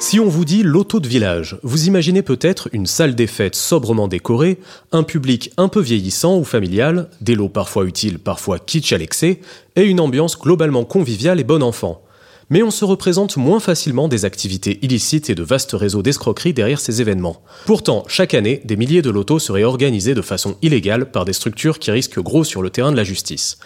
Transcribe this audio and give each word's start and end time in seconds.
Si 0.00 0.20
on 0.20 0.28
vous 0.28 0.44
dit 0.44 0.62
loto 0.62 1.00
de 1.00 1.08
village, 1.08 1.58
vous 1.64 1.88
imaginez 1.88 2.22
peut-être 2.22 2.68
une 2.72 2.86
salle 2.86 3.16
des 3.16 3.26
fêtes 3.26 3.56
sobrement 3.56 4.06
décorée, 4.06 4.58
un 4.92 5.02
public 5.02 5.50
un 5.56 5.66
peu 5.66 5.80
vieillissant 5.80 6.38
ou 6.38 6.44
familial, 6.44 7.10
des 7.20 7.34
lots 7.34 7.48
parfois 7.48 7.84
utiles, 7.84 8.20
parfois 8.20 8.60
kitsch 8.60 8.92
à 8.92 8.98
l'excès, 8.98 9.40
et 9.74 9.82
une 9.82 9.98
ambiance 9.98 10.38
globalement 10.38 10.84
conviviale 10.84 11.40
et 11.40 11.44
bon 11.44 11.64
enfant. 11.64 12.00
Mais 12.48 12.62
on 12.62 12.70
se 12.70 12.84
représente 12.84 13.36
moins 13.36 13.60
facilement 13.60 14.08
des 14.08 14.24
activités 14.24 14.78
illicites 14.82 15.28
et 15.28 15.34
de 15.34 15.42
vastes 15.42 15.72
réseaux 15.72 16.02
d'escroquerie 16.02 16.54
derrière 16.54 16.80
ces 16.80 17.02
événements. 17.02 17.42
Pourtant, 17.66 18.04
chaque 18.06 18.34
année, 18.34 18.62
des 18.64 18.76
milliers 18.76 19.02
de 19.02 19.10
lotos 19.10 19.40
seraient 19.40 19.64
organisés 19.64 20.14
de 20.14 20.22
façon 20.22 20.56
illégale 20.62 21.10
par 21.10 21.24
des 21.24 21.34
structures 21.34 21.78
qui 21.78 21.90
risquent 21.90 22.20
gros 22.20 22.44
sur 22.44 22.62
le 22.62 22.70
terrain 22.70 22.92
de 22.92 22.96
la 22.96 23.04
justice. 23.04 23.58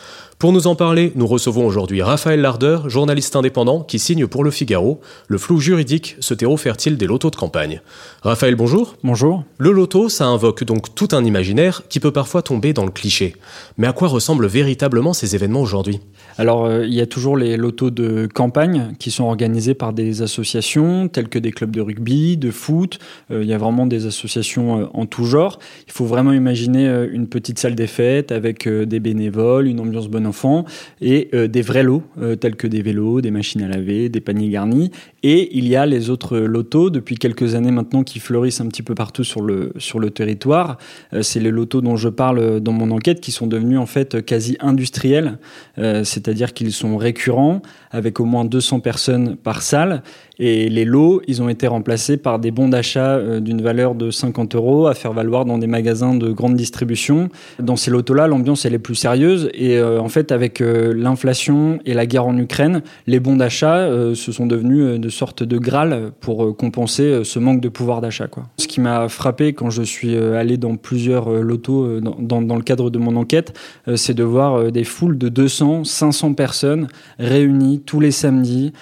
Pour 0.42 0.52
nous 0.52 0.66
en 0.66 0.74
parler, 0.74 1.12
nous 1.14 1.28
recevons 1.28 1.64
aujourd'hui 1.64 2.02
Raphaël 2.02 2.41
Lardeur, 2.41 2.91
journaliste 2.91 3.37
indépendant 3.37 3.84
qui 3.84 4.01
signe 4.01 4.27
pour 4.27 4.42
Le 4.42 4.51
Figaro 4.51 5.01
le 5.28 5.38
flou 5.38 5.60
juridique, 5.60 6.16
ce 6.18 6.34
terreau 6.34 6.56
fertile 6.56 6.96
des 6.96 7.06
lotos 7.06 7.30
de 7.30 7.37
campagne. 7.37 7.80
Raphaël, 8.23 8.56
bonjour. 8.56 8.96
Bonjour. 9.05 9.45
Le 9.59 9.70
loto, 9.70 10.09
ça 10.09 10.27
invoque 10.27 10.65
donc 10.65 10.96
tout 10.96 11.06
un 11.12 11.24
imaginaire 11.24 11.82
qui 11.88 12.01
peut 12.01 12.10
parfois 12.10 12.42
tomber 12.42 12.73
dans 12.73 12.84
le 12.84 12.91
cliché. 12.91 13.37
Mais 13.79 13.87
à 13.87 13.93
quoi 13.93 14.09
ressemblent 14.09 14.48
véritablement 14.48 15.13
ces 15.13 15.37
événements 15.37 15.60
aujourd'hui? 15.60 16.01
Alors, 16.38 16.65
euh, 16.65 16.87
il 16.87 16.95
y 16.95 17.01
a 17.01 17.07
toujours 17.07 17.37
les 17.37 17.57
lotos 17.57 17.90
de 17.90 18.26
campagne 18.26 18.96
qui 18.98 19.13
sont 19.13 19.24
organisés 19.24 19.74
par 19.74 19.93
des 19.93 20.23
associations 20.23 21.07
telles 21.07 21.29
que 21.29 21.38
des 21.38 21.52
clubs 21.52 21.70
de 21.70 21.80
rugby, 21.80 22.37
de 22.37 22.51
foot. 22.51 22.98
Euh, 23.30 23.45
il 23.45 23.48
y 23.48 23.52
a 23.52 23.59
vraiment 23.59 23.87
des 23.87 24.07
associations 24.07 24.80
euh, 24.80 24.87
en 24.93 25.07
tout 25.07 25.24
genre. 25.24 25.60
Il 25.87 25.93
faut 25.93 26.07
vraiment 26.07 26.32
imaginer 26.32 26.88
une 27.13 27.29
petite 27.29 27.60
salle 27.60 27.76
des 27.76 27.87
fêtes 27.87 28.32
avec 28.32 28.68
des 28.68 28.98
bénévoles, 28.98 29.68
une 29.68 29.79
ambiance 29.79 30.09
bonne 30.09 30.26
enfants 30.33 30.65
et 31.02 31.29
euh, 31.35 31.47
des 31.47 31.61
vrais 31.61 31.83
lots 31.83 32.02
euh, 32.19 32.37
tels 32.37 32.57
que 32.57 32.66
des 32.66 32.80
vélos, 32.80 33.21
des 33.21 33.30
machines 33.30 33.63
à 33.63 33.69
laver, 33.69 34.09
des 34.09 34.21
paniers 34.21 34.49
garnis. 34.49 34.91
Et 35.23 35.56
il 35.56 35.68
y 35.68 35.76
a 35.76 35.87
les 35.87 36.10
autres 36.10 36.38
lotos 36.38 36.90
depuis 36.90 37.16
quelques 37.16 37.54
années 37.54 37.70
maintenant 37.70 38.02
qui 38.02 38.18
fleurissent 38.18 38.60
un 38.60 38.66
petit 38.66 38.82
peu 38.82 38.95
partout 38.95 39.24
sur 39.24 39.42
le, 39.42 39.73
sur 39.79 39.98
le 39.98 40.10
territoire. 40.10 40.79
Euh, 41.12 41.23
c'est 41.23 41.40
les 41.40 41.51
lotos 41.51 41.80
dont 41.80 41.96
je 41.96 42.09
parle 42.09 42.60
dans 42.60 42.73
mon 42.73 42.90
enquête 42.90 43.20
qui 43.20 43.32
sont 43.32 43.46
devenus 43.46 43.79
en 43.79 43.87
fait 43.87 44.24
quasi 44.24 44.56
industriels, 44.60 45.38
c'est-à-dire 45.76 46.52
qu'ils 46.52 46.73
sont 46.73 46.96
récurrents 46.96 47.62
avec 47.90 48.20
au 48.20 48.24
moins 48.24 48.45
200 48.45 48.80
personnes 48.80 49.37
par 49.37 49.62
salle 49.62 50.02
et 50.45 50.68
les 50.68 50.84
lots, 50.84 51.23
ils 51.29 51.40
ont 51.40 51.48
été 51.48 51.68
remplacés 51.68 52.16
par 52.16 52.40
des 52.40 52.51
bons 52.51 52.68
d'achat 52.68 53.10
euh, 53.10 53.38
d'une 53.38 53.62
valeur 53.62 53.95
de 53.95 54.10
50 54.10 54.57
euros 54.57 54.88
à 54.88 54.95
faire 54.95 55.12
valoir 55.12 55.45
dans 55.45 55.57
des 55.57 55.68
magasins 55.68 56.14
de 56.14 56.32
grande 56.32 56.57
distribution. 56.57 57.29
Dans 57.60 57.76
ces 57.76 57.92
lotos-là, 57.92 58.26
l'ambiance, 58.26 58.64
elle 58.64 58.74
est 58.74 58.80
plus 58.80 58.96
sérieuse. 58.96 59.51
Et 59.54 59.79
euh, 59.79 60.01
en 60.01 60.09
fait, 60.09 60.32
avec 60.32 60.60
euh, 60.60 60.92
l'inflation 60.96 61.79
et 61.84 61.95
la 61.95 62.07
guerre 62.07 62.26
en 62.26 62.36
Ukraine, 62.36 62.82
les 63.07 63.20
bons 63.20 63.36
d'achat 63.36 63.88
se 64.14 64.32
sont 64.32 64.47
devenus 64.47 64.98
de 64.98 65.09
sorte 65.12 65.44
de 65.44 65.59
Graal 65.59 66.10
pour 66.21 66.56
compenser 66.56 67.22
ce 67.22 67.38
manque 67.38 67.60
de 67.60 67.69
pouvoir 67.69 68.00
d'achat. 68.00 68.27
Quoi. 68.27 68.44
Ce 68.59 68.66
qui 68.66 68.81
m'a 68.81 69.09
frappé 69.09 69.53
quand 69.53 69.71
je 69.71 69.82
suis 69.82 70.16
allé 70.16 70.56
dans 70.56 70.77
plusieurs 70.77 71.31
lotos 71.31 72.00
dans, 72.00 72.43
dans, 72.43 72.56
le 72.56 72.62
cadre 72.62 72.91
de 72.91 72.99
mon 72.99 73.15
enquête, 73.16 73.56
c'est 73.94 74.15
de 74.15 74.25
voir 74.25 74.72
des 74.72 74.84
foules 74.84 75.19
de 75.19 75.28
200, 75.28 75.84
500 75.84 76.34
personnes 76.34 76.88
réunies 77.19 77.81
tous 77.81 78.00
les 78.00 78.10
samedis 78.10 78.72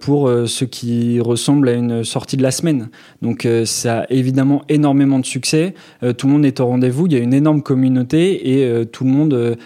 pour 0.00 0.30
ce 0.46 0.64
qui 0.64 1.20
ressemble 1.20 1.68
à 1.68 1.72
une 1.72 2.04
sortie 2.04 2.36
de 2.36 2.42
la 2.42 2.50
semaine. 2.50 2.88
Donc 3.22 3.46
euh, 3.46 3.64
ça 3.64 4.00
a 4.00 4.06
évidemment 4.10 4.62
énormément 4.68 5.18
de 5.18 5.26
succès. 5.26 5.74
Euh, 6.02 6.12
tout 6.12 6.26
le 6.26 6.32
monde 6.34 6.44
est 6.44 6.60
au 6.60 6.66
rendez-vous. 6.66 7.06
Il 7.06 7.12
y 7.12 7.16
a 7.16 7.20
une 7.20 7.34
énorme 7.34 7.62
communauté 7.62 8.50
et 8.50 8.64
euh, 8.64 8.84
tout 8.84 9.04
le 9.04 9.10
monde 9.10 9.56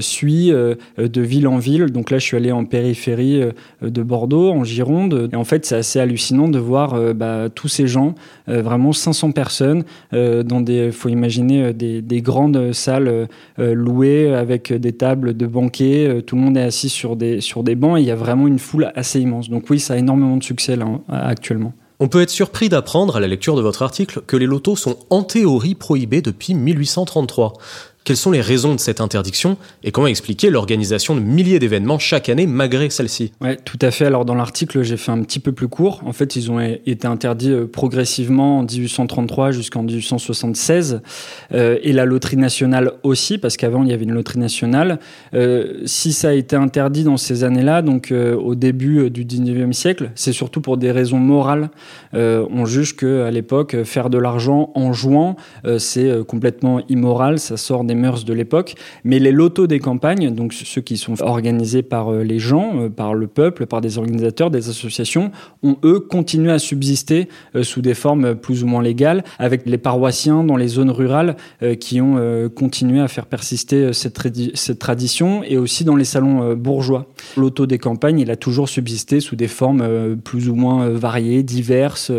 suit 0.00 0.50
de 0.50 1.20
ville 1.20 1.48
en 1.48 1.58
ville. 1.58 1.86
Donc 1.86 2.10
là, 2.10 2.18
je 2.18 2.24
suis 2.24 2.36
allé 2.36 2.52
en 2.52 2.64
périphérie 2.64 3.42
de 3.82 4.02
Bordeaux, 4.02 4.50
en 4.50 4.64
Gironde. 4.64 5.28
Fait, 5.44 5.66
c'est 5.66 5.76
assez 5.76 6.00
hallucinant 6.00 6.48
de 6.48 6.58
voir 6.58 7.14
bah, 7.14 7.48
tous 7.54 7.68
ces 7.68 7.86
gens, 7.86 8.14
vraiment 8.46 8.92
500 8.92 9.32
personnes, 9.32 9.84
dans 10.12 10.60
des, 10.60 10.92
faut 10.92 11.08
imaginer 11.08 11.72
des, 11.72 12.02
des 12.02 12.22
grandes 12.22 12.72
salles 12.72 13.28
louées 13.58 14.34
avec 14.34 14.72
des 14.72 14.92
tables 14.92 15.36
de 15.36 15.46
banquets. 15.46 16.22
tout 16.26 16.36
le 16.36 16.42
monde 16.42 16.56
est 16.56 16.62
assis 16.62 16.88
sur 16.88 17.16
des 17.16 17.40
sur 17.40 17.62
des 17.62 17.74
bancs 17.74 17.98
et 17.98 18.02
il 18.02 18.06
y 18.06 18.10
a 18.10 18.16
vraiment 18.16 18.46
une 18.46 18.58
foule 18.58 18.90
assez 18.94 19.20
immense. 19.20 19.50
Donc 19.50 19.70
oui, 19.70 19.80
ça 19.80 19.94
a 19.94 19.96
énormément 19.96 20.36
de 20.36 20.44
succès 20.44 20.76
actuellement. 21.08 21.72
On 22.00 22.08
peut 22.08 22.22
être 22.22 22.30
surpris 22.30 22.68
d'apprendre 22.68 23.16
à 23.16 23.20
la 23.20 23.28
lecture 23.28 23.56
de 23.56 23.62
votre 23.62 23.82
article 23.82 24.22
que 24.26 24.36
les 24.36 24.46
lotos 24.46 24.76
sont 24.76 24.96
en 25.10 25.22
théorie 25.22 25.76
prohibés 25.76 26.22
depuis 26.22 26.54
1833. 26.54 27.52
Quelles 28.04 28.18
sont 28.18 28.32
les 28.32 28.42
raisons 28.42 28.74
de 28.74 28.80
cette 28.80 29.00
interdiction 29.00 29.56
et 29.82 29.90
comment 29.90 30.08
expliquer 30.08 30.50
l'organisation 30.50 31.16
de 31.16 31.20
milliers 31.20 31.58
d'événements 31.58 31.98
chaque 31.98 32.28
année 32.28 32.46
malgré 32.46 32.90
celle-ci? 32.90 33.32
Oui, 33.40 33.56
tout 33.64 33.78
à 33.80 33.90
fait. 33.90 34.04
Alors 34.04 34.26
dans 34.26 34.34
l'article, 34.34 34.82
j'ai 34.82 34.98
fait 34.98 35.10
un 35.10 35.22
petit 35.22 35.40
peu 35.40 35.52
plus 35.52 35.68
court. 35.68 36.02
En 36.04 36.12
fait, 36.12 36.36
ils 36.36 36.50
ont 36.50 36.60
été 36.60 37.06
interdits 37.06 37.50
euh, 37.50 37.66
progressivement 37.66 38.58
en 38.58 38.64
1833 38.64 39.52
jusqu'en 39.52 39.82
1876 39.82 41.00
euh, 41.54 41.78
et 41.82 41.94
la 41.94 42.04
loterie 42.04 42.36
nationale 42.36 42.92
aussi, 43.04 43.38
parce 43.38 43.56
qu'avant 43.56 43.82
il 43.82 43.88
y 43.88 43.94
avait 43.94 44.04
une 44.04 44.12
loterie 44.12 44.38
nationale. 44.38 45.00
Euh, 45.32 45.80
si 45.86 46.12
ça 46.12 46.28
a 46.28 46.32
été 46.34 46.56
interdit 46.56 47.04
dans 47.04 47.16
ces 47.16 47.42
années-là, 47.42 47.80
donc 47.80 48.12
au 48.12 48.54
début 48.54 49.08
du 49.08 49.24
19e 49.24 49.72
siècle, 49.72 50.10
c'est 50.14 50.32
surtout 50.32 50.60
pour 50.60 50.76
des 50.76 50.92
raisons 50.92 51.18
morales. 51.18 51.70
On 52.12 52.66
juge 52.66 52.96
que 52.96 53.22
à 53.22 53.30
l'époque, 53.30 53.82
faire 53.84 54.10
de 54.10 54.18
l'argent 54.18 54.70
en 54.74 54.92
jouant, 54.92 55.36
c'est 55.78 56.24
complètement 56.26 56.82
immoral. 56.88 57.38
Ça 57.38 57.56
sort 57.56 57.84
des 57.84 57.93
mœurs 57.94 58.24
de 58.24 58.32
l'époque, 58.32 58.74
mais 59.04 59.18
les 59.18 59.32
lotos 59.32 59.66
des 59.66 59.78
campagnes, 59.78 60.34
donc 60.34 60.52
ceux 60.52 60.80
qui 60.80 60.96
sont 60.96 61.20
organisés 61.22 61.82
par 61.82 62.12
euh, 62.12 62.22
les 62.22 62.38
gens, 62.38 62.82
euh, 62.82 62.88
par 62.88 63.14
le 63.14 63.26
peuple, 63.26 63.66
par 63.66 63.80
des 63.80 63.98
organisateurs, 63.98 64.50
des 64.50 64.68
associations, 64.68 65.30
ont 65.62 65.76
eux 65.84 66.00
continué 66.00 66.52
à 66.52 66.58
subsister 66.58 67.28
euh, 67.54 67.62
sous 67.62 67.82
des 67.82 67.94
formes 67.94 68.34
plus 68.34 68.62
ou 68.62 68.66
moins 68.66 68.82
légales, 68.82 69.24
avec 69.38 69.66
les 69.66 69.78
paroissiens 69.78 70.44
dans 70.44 70.56
les 70.56 70.68
zones 70.68 70.90
rurales 70.90 71.36
qui 71.80 72.00
ont 72.00 72.48
continué 72.54 73.00
à 73.00 73.08
faire 73.08 73.26
persister 73.26 73.92
cette, 73.92 74.18
cette 74.54 74.78
tradition, 74.78 75.42
et 75.42 75.56
aussi 75.56 75.84
dans 75.84 75.96
les 75.96 76.04
salons 76.04 76.54
bourgeois. 76.54 77.06
L'auto 77.36 77.66
des 77.66 77.78
campagnes, 77.78 78.20
il 78.20 78.30
a 78.30 78.36
toujours 78.36 78.68
subsisté 78.68 79.20
sous 79.20 79.36
des 79.36 79.48
formes 79.48 80.16
plus 80.16 80.48
ou 80.48 80.54
moins 80.54 80.88
variées, 80.90 81.42
diverses. 81.42 82.10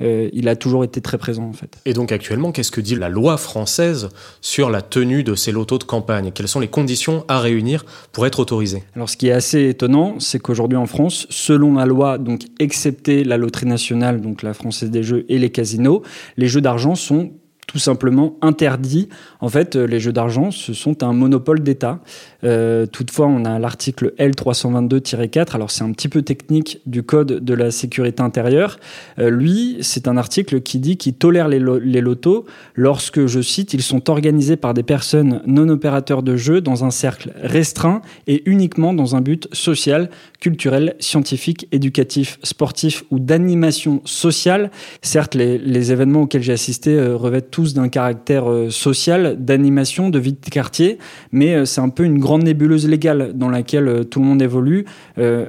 il 0.00 0.48
a 0.48 0.56
toujours 0.56 0.84
été 0.84 1.00
très 1.00 1.18
présent 1.18 1.44
en 1.44 1.52
fait. 1.52 1.78
Et 1.86 1.92
donc 1.92 2.12
actuellement, 2.12 2.52
qu'est-ce 2.52 2.70
que 2.70 2.80
dit 2.80 2.96
la 2.96 3.08
loi 3.08 3.36
française 3.36 4.08
sur 4.40 4.70
la 4.70 4.82
tenue 4.82 5.19
de 5.24 5.34
ces 5.34 5.52
lotos 5.52 5.78
de 5.78 5.84
campagne. 5.84 6.32
Quelles 6.32 6.48
sont 6.48 6.60
les 6.60 6.68
conditions 6.68 7.24
à 7.28 7.40
réunir 7.40 7.84
pour 8.12 8.26
être 8.26 8.40
autorisé 8.40 8.82
Alors, 8.94 9.08
ce 9.08 9.16
qui 9.16 9.28
est 9.28 9.32
assez 9.32 9.68
étonnant, 9.68 10.18
c'est 10.18 10.38
qu'aujourd'hui 10.38 10.78
en 10.78 10.86
France, 10.86 11.26
selon 11.30 11.74
la 11.74 11.86
loi, 11.86 12.18
donc 12.18 12.42
excepté 12.58 13.24
la 13.24 13.36
loterie 13.36 13.66
nationale, 13.66 14.20
donc 14.20 14.42
la 14.42 14.54
Française 14.54 14.90
des 14.90 15.02
Jeux 15.02 15.24
et 15.28 15.38
les 15.38 15.50
casinos, 15.50 16.02
les 16.36 16.48
jeux 16.48 16.60
d'argent 16.60 16.94
sont 16.94 17.32
tout 17.70 17.78
simplement 17.78 18.36
interdit. 18.42 19.08
En 19.38 19.48
fait, 19.48 19.76
euh, 19.76 19.84
les 19.84 20.00
jeux 20.00 20.12
d'argent, 20.12 20.50
ce 20.50 20.72
sont 20.72 21.04
un 21.04 21.12
monopole 21.12 21.60
d'État. 21.60 22.00
Euh, 22.42 22.84
toutefois, 22.84 23.28
on 23.28 23.44
a 23.44 23.60
l'article 23.60 24.12
L322-4. 24.18 25.54
Alors, 25.54 25.70
c'est 25.70 25.84
un 25.84 25.92
petit 25.92 26.08
peu 26.08 26.22
technique 26.22 26.80
du 26.86 27.04
Code 27.04 27.44
de 27.44 27.54
la 27.54 27.70
sécurité 27.70 28.24
intérieure. 28.24 28.80
Euh, 29.20 29.30
lui, 29.30 29.76
c'est 29.82 30.08
un 30.08 30.16
article 30.16 30.62
qui 30.62 30.80
dit 30.80 30.96
qu'il 30.96 31.14
tolère 31.14 31.46
les, 31.46 31.60
lotos 31.60 32.44
lorsque, 32.74 33.26
je 33.26 33.40
cite, 33.40 33.72
ils 33.72 33.82
sont 33.82 34.10
organisés 34.10 34.56
par 34.56 34.74
des 34.74 34.82
personnes 34.82 35.40
non 35.46 35.68
opérateurs 35.68 36.24
de 36.24 36.36
jeux 36.36 36.60
dans 36.60 36.84
un 36.84 36.90
cercle 36.90 37.30
restreint 37.40 38.02
et 38.26 38.42
uniquement 38.50 38.92
dans 38.94 39.14
un 39.14 39.20
but 39.20 39.46
social, 39.52 40.10
culturel, 40.40 40.96
scientifique, 40.98 41.68
éducatif, 41.70 42.40
sportif 42.42 43.04
ou 43.12 43.20
d'animation 43.20 44.02
sociale. 44.04 44.72
Certes, 45.02 45.36
les, 45.36 45.56
les 45.58 45.92
événements 45.92 46.22
auxquels 46.22 46.42
j'ai 46.42 46.52
assisté 46.52 47.00
revêtent 47.00 47.52
tout 47.52 47.59
d'un 47.68 47.88
caractère 47.88 48.50
euh, 48.50 48.70
social, 48.70 49.36
d'animation, 49.38 50.10
de 50.10 50.18
vie 50.18 50.32
de 50.32 50.50
quartier, 50.50 50.98
mais 51.32 51.54
euh, 51.54 51.64
c'est 51.64 51.80
un 51.80 51.88
peu 51.88 52.04
une 52.04 52.18
grande 52.18 52.42
nébuleuse 52.42 52.88
légale 52.88 53.32
dans 53.34 53.48
laquelle 53.48 53.88
euh, 53.88 54.04
tout 54.04 54.20
le 54.20 54.26
monde 54.26 54.42
évolue. 54.42 54.84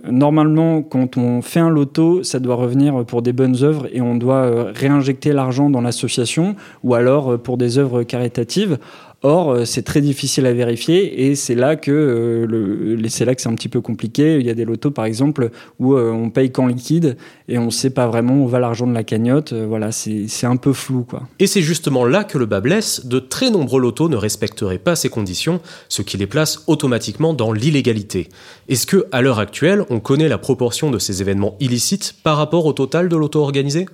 normalement, 0.10 0.82
quand 0.82 1.18
on 1.18 1.42
fait 1.42 1.60
un 1.60 1.70
loto, 1.70 2.24
ça 2.24 2.40
doit 2.40 2.56
revenir 2.56 3.06
pour 3.06 3.22
des 3.22 3.34
bonnes 3.34 3.64
œuvres 3.64 3.88
et 3.94 4.02
on 4.02 4.16
doit 4.16 4.72
réinjecter 4.74 5.32
l'argent 5.32 5.70
dans 5.70 5.82
l'association 5.82 6.56
ou 6.84 6.94
alors 6.94 7.40
pour 7.40 7.58
des 7.58 7.78
œuvres 7.78 8.04
caritatives. 8.04 8.78
Or, 9.24 9.52
euh, 9.52 9.66
c'est 9.66 9.84
très 9.84 10.02
difficile 10.02 10.48
à 10.48 10.54
vérifier 10.54 11.28
et 11.28 11.36
c'est 11.36 11.54
là 11.54 11.76
que 11.76 11.92
euh, 11.92 13.08
c'est 13.08 13.24
là 13.24 13.36
que 13.36 13.42
c'est 13.42 13.50
un 13.50 13.56
petit 13.56 13.70
peu 13.70 13.80
compliqué. 13.80 14.38
Il 14.40 14.46
y 14.46 14.50
a 14.50 14.56
des 14.56 14.66
lotos, 14.66 14.90
par 14.90 15.06
exemple, 15.06 15.52
où 15.80 15.94
euh, 15.94 16.12
on 16.12 16.32
paye 16.32 16.52
qu'en 16.52 16.66
liquide 16.66 17.18
et 17.48 17.60
on 17.60 17.66
ne 17.66 17.70
sait 17.70 17.92
pas 17.92 18.08
vraiment 18.08 18.42
où 18.42 18.48
va 18.48 18.60
l'argent 18.60 18.88
de 18.88 18.94
la 18.94 19.04
cagnotte. 19.04 19.54
voilà, 19.54 19.92
c'est 19.92 20.46
un 20.46 20.56
peu 20.56 20.74
flou, 20.74 21.04
quoi. 21.04 21.24
Et 21.38 21.46
c'est 21.46 21.62
justement 21.62 22.04
là 22.04 22.24
que 22.24 22.40
le 22.40 22.48
bas 22.48 22.62
blesse. 22.62 23.06
De 23.06 23.20
très 23.20 23.52
nombreux 23.52 23.80
lotos 23.80 24.10
ne 24.10 24.16
respecteraient 24.16 24.80
pas 24.80 24.96
ces 24.96 25.10
conditions, 25.10 25.62
ce 25.88 26.02
qui 26.02 26.18
les 26.18 26.28
place 26.28 26.64
automatiquement 26.66 27.36
dans 27.36 27.52
l'illégalité. 27.52 28.30
Est-ce 28.70 28.88
que, 28.88 29.06
à 29.12 29.22
l'heure 29.22 29.40
actuelle, 29.40 29.86
on 29.92 30.00
connaît 30.00 30.30
la 30.30 30.40
proportion 30.40 30.90
de 30.90 30.98
ces 30.98 31.22
événements 31.22 31.58
illicites 31.60 32.16
par 32.24 32.38
rapport 32.38 32.66
au 32.66 32.74
total 32.74 33.08
de 33.08 33.16
l'auto 33.16 33.40
organisé 33.40 33.86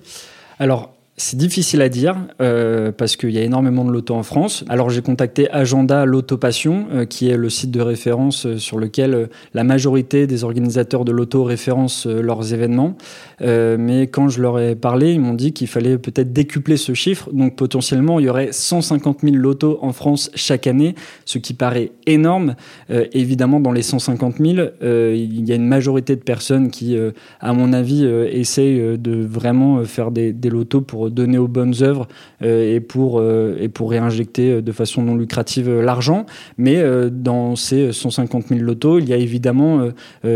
Alors, 0.59 0.96
c'est 1.19 1.37
difficile 1.37 1.81
à 1.81 1.89
dire 1.89 2.15
euh, 2.41 2.91
parce 2.91 3.15
qu'il 3.15 3.31
y 3.31 3.39
a 3.39 3.41
énormément 3.41 3.83
de 3.83 3.91
loto 3.91 4.13
en 4.13 4.21
France. 4.21 4.63
Alors 4.69 4.91
j'ai 4.91 5.01
contacté 5.01 5.49
Agenda 5.49 6.05
Loto-Passion, 6.05 6.87
euh, 6.91 7.05
qui 7.05 7.27
est 7.29 7.37
le 7.37 7.49
site 7.49 7.71
de 7.71 7.81
référence 7.81 8.45
euh, 8.45 8.57
sur 8.59 8.77
lequel 8.77 9.13
euh, 9.15 9.25
la 9.55 9.63
majorité 9.63 10.27
des 10.27 10.43
organisateurs 10.43 11.05
de 11.05 11.11
loto 11.11 11.43
référencent 11.43 12.05
leurs 12.05 12.53
événements. 12.53 12.95
Mais 13.41 14.07
quand 14.07 14.29
je 14.29 14.41
leur 14.41 14.59
ai 14.59 14.75
parlé, 14.75 15.13
ils 15.13 15.19
m'ont 15.19 15.33
dit 15.33 15.53
qu'il 15.53 15.67
fallait 15.67 15.97
peut-être 15.97 16.33
décupler 16.33 16.77
ce 16.77 16.93
chiffre. 16.93 17.29
Donc 17.31 17.55
potentiellement, 17.55 18.19
il 18.19 18.25
y 18.25 18.29
aurait 18.29 18.51
150 18.51 19.19
000 19.21 19.35
lotos 19.35 19.79
en 19.81 19.93
France 19.93 20.31
chaque 20.35 20.67
année, 20.67 20.95
ce 21.25 21.37
qui 21.37 21.53
paraît 21.53 21.91
énorme. 22.05 22.55
évidemment, 22.89 23.59
dans 23.59 23.71
les 23.71 23.83
150 23.83 24.37
000, 24.37 24.67
il 24.81 25.47
y 25.47 25.51
a 25.51 25.55
une 25.55 25.67
majorité 25.67 26.15
de 26.15 26.21
personnes 26.21 26.71
qui, 26.71 26.97
à 27.39 27.53
mon 27.53 27.73
avis, 27.73 28.05
essayent 28.05 28.97
de 28.97 29.23
vraiment 29.23 29.83
faire 29.83 30.11
des, 30.11 30.33
des 30.33 30.49
lotos 30.49 30.81
pour 30.81 31.11
donner 31.11 31.37
aux 31.37 31.47
bonnes 31.47 31.75
œuvres 31.81 32.07
euh, 32.43 32.75
et, 32.75 32.79
pour, 32.79 33.19
euh, 33.19 33.57
et 33.59 33.67
pour 33.67 33.91
réinjecter 33.91 34.51
euh, 34.51 34.61
de 34.61 34.71
façon 34.71 35.01
non 35.01 35.15
lucrative 35.15 35.69
l'argent. 35.81 36.25
Mais 36.57 36.81
dans 37.11 37.55
ces 37.55 37.91
150 37.91 38.47
000 38.47 38.61
lotos, 38.61 38.99
il 38.99 39.09
y 39.09 39.13
a 39.13 39.17
évidemment 39.17 39.89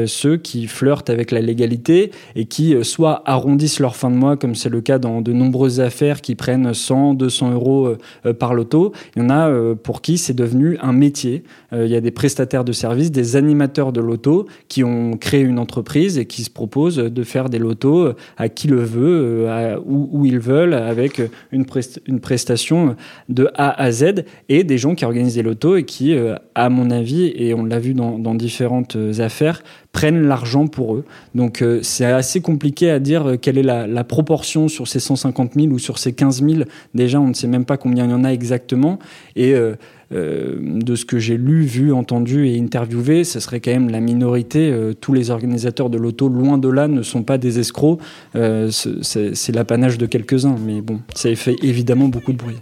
ceux 0.06 0.38
qui 0.38 0.68
flirtent 0.68 1.10
avec 1.10 1.32
la 1.32 1.42
légalité 1.42 2.12
et 2.36 2.46
qui 2.46 2.76
soit 2.92 3.22
arrondissent 3.26 3.80
leur 3.80 3.96
fin 3.96 4.10
de 4.10 4.16
mois, 4.16 4.38
comme 4.38 4.56
c'est 4.56 4.70
le 4.70 4.82
cas 4.82 5.00
dans 5.00 5.22
de 5.22 5.34
nombreuses 5.34 5.80
affaires 5.80 6.22
qui 6.22 6.36
prennent 6.36 6.74
100, 6.74 7.16
200 7.16 7.52
euros 7.52 7.96
par 8.40 8.54
loto. 8.54 8.94
Il 9.16 9.22
y 9.22 9.26
en 9.26 9.30
a 9.30 9.76
pour 9.76 10.02
qui 10.02 10.18
c'est 10.18 10.34
devenu 10.34 10.78
un 10.82 10.94
métier. 10.94 11.44
Il 11.72 11.88
y 11.88 11.96
a 11.96 12.02
des 12.02 12.12
prestataires 12.12 12.64
de 12.64 12.72
services, 12.72 13.12
des 13.12 13.36
animateurs 13.36 13.92
de 13.92 14.02
loto 14.02 14.48
qui 14.68 14.84
ont 14.84 15.18
créé 15.18 15.42
une 15.42 15.60
entreprise 15.60 16.18
et 16.18 16.26
qui 16.26 16.44
se 16.44 16.50
proposent 16.50 16.98
de 16.98 17.24
faire 17.24 17.50
des 17.50 17.60
lotos 17.60 18.14
à 18.38 18.50
qui 18.50 18.68
le 18.68 18.84
veut, 18.84 19.48
où, 19.86 20.26
ils 20.26 20.40
veulent 20.40 20.74
avec 20.74 21.22
une, 21.52 21.66
prestation 22.20 22.96
de 23.30 23.50
A 23.56 23.82
à 23.82 23.92
Z 23.92 24.24
et 24.50 24.64
des 24.64 24.78
gens 24.78 24.96
qui 24.96 25.06
organisent 25.06 25.36
des 25.36 25.44
lotos 25.44 25.78
et 25.78 25.84
qui, 25.84 26.14
euh, 26.14 26.36
à 26.56 26.70
mon 26.70 26.90
avis, 26.90 27.32
et 27.36 27.54
on 27.54 27.66
l'a 27.66 27.80
vu 27.80 27.94
dans, 27.94 28.36
différentes 28.36 28.96
euh, 28.96 29.20
affaires, 29.20 29.62
prennent 29.92 30.24
l'argent 30.24 30.68
pour 30.68 30.96
eux. 30.96 31.06
Donc 31.36 31.62
euh, 31.62 31.80
c'est 31.84 32.06
assez 32.06 32.42
compliqué 32.42 32.90
à 32.90 33.00
dire 33.00 33.38
quelle 33.42 33.58
est 33.58 33.64
la, 33.64 34.04
proportion 34.04 34.68
sur 34.68 34.88
ces 34.88 35.00
150 35.00 35.54
000 35.56 35.68
ou 35.68 35.80
sur 35.80 35.98
ces 35.98 36.14
15 36.14 36.44
000. 36.44 36.64
Déjà, 36.94 37.20
on 37.20 37.28
ne 37.28 37.34
sait 37.34 37.48
même 37.48 37.66
pas 37.66 37.78
combien 37.78 38.06
il 38.06 38.12
y 38.12 38.14
en 38.14 38.24
a 38.24 38.30
exactement. 38.30 39.00
Et 39.36 39.56
euh, 40.14 40.58
de 40.60 40.96
ce 40.96 41.06
que 41.06 41.20
j'ai 41.20 41.38
lu, 41.38 41.64
vu, 41.64 41.94
entendu 41.94 42.48
et 42.48 42.60
interviewé, 42.60 43.24
ce 43.24 43.40
serait 43.40 43.62
quand 43.62 43.72
même 43.72 43.90
la 43.90 44.02
minorité. 44.02 44.70
Euh, 44.70 44.94
tous 44.94 45.14
les 45.14 45.30
organisateurs 45.30 45.90
de 45.90 45.98
l'auto, 45.98 46.28
loin 46.28 46.58
de 46.58 46.68
là, 46.68 46.90
ne 46.90 47.02
sont 47.02 47.24
pas 47.24 47.38
des 47.38 47.60
escrocs. 47.60 48.00
Euh, 48.36 48.70
c'est 48.72 49.56
l'apanage 49.56 49.98
de 49.98 50.06
quelques-uns, 50.06 50.58
mais 50.66 50.82
bon, 50.82 51.00
ça 51.16 51.34
fait 51.36 51.56
évidemment 51.64 52.10
beaucoup 52.10 52.34
de 52.34 52.38
bruit. 52.38 52.58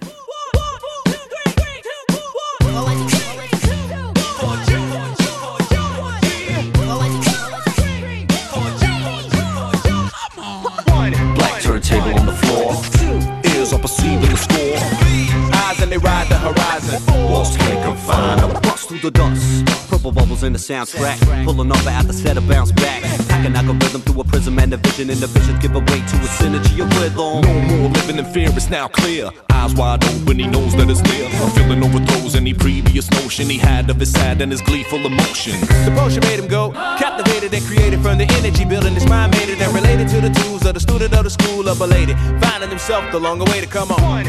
Soundtrack. 20.70 21.46
Pulling 21.46 21.72
off 21.72 21.88
at 21.88 22.06
the 22.06 22.14
set 22.14 22.38
of 22.38 22.48
bounce 22.48 22.72
back. 22.72 23.29
Packing 23.40 23.56
algorithm 23.56 24.02
through 24.02 24.20
a 24.20 24.24
prism 24.26 24.60
and 24.60 24.74
a 24.74 24.78
vision. 24.78 25.10
And 25.10 25.20
the 25.20 25.28
vision 25.28 25.58
give 25.60 25.74
away 25.74 26.00
to 26.12 26.16
a 26.28 26.30
synergy 26.40 26.84
of 26.84 26.92
rhythm. 27.00 27.40
No 27.42 27.54
more 27.70 27.90
living 27.90 28.18
in 28.18 28.26
fear, 28.26 28.50
it's 28.50 28.70
now 28.70 28.90
clear. 28.90 29.30
Eyes 29.54 29.74
wide 29.76 30.04
open, 30.04 30.40
he 30.40 30.48
knows 30.48 30.76
that 30.76 30.90
it's 30.90 31.02
near. 31.04 31.28
I'm 31.40 31.50
feeling 31.52 31.82
overthrows 31.82 32.36
any 32.36 32.54
previous 32.54 33.10
notion 33.12 33.50
he 33.50 33.58
had 33.58 33.90
of 33.90 33.98
his 33.98 34.12
sad 34.12 34.42
and 34.42 34.52
his 34.52 34.62
gleeful 34.62 35.00
emotion. 35.06 35.54
The 35.86 35.94
potion 35.96 36.22
made 36.24 36.40
him 36.40 36.48
go, 36.48 36.72
captivated 37.00 37.54
and 37.54 37.64
created 37.64 38.02
from 38.02 38.18
the 38.18 38.28
energy 38.40 38.66
building 38.66 38.94
his 38.94 39.08
mind 39.08 39.32
made 39.32 39.48
it 39.48 39.62
and 39.62 39.74
related 39.74 40.10
to 40.10 40.20
the 40.20 40.32
tools 40.42 40.66
of 40.66 40.74
the 40.74 40.82
student 40.82 41.14
of 41.14 41.24
the 41.24 41.30
school 41.30 41.68
of 41.70 41.80
belated. 41.80 42.18
Finding 42.42 42.70
himself 42.70 43.10
the 43.12 43.20
longer 43.20 43.46
way 43.46 43.62
to 43.62 43.68
come 43.68 43.92
on. 43.92 44.26